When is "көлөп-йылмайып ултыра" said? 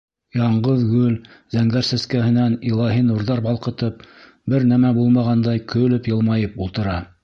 5.77-7.03